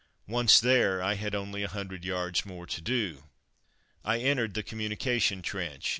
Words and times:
Once 0.27 0.59
there, 0.59 0.99
I 0.99 1.13
had 1.13 1.35
only 1.35 1.61
a 1.61 1.67
hundred 1.69 2.03
yards 2.03 2.43
more 2.43 2.65
to 2.65 2.81
do. 2.81 3.25
I 4.03 4.17
entered 4.17 4.55
the 4.55 4.63
communication 4.63 5.43
trench. 5.43 5.89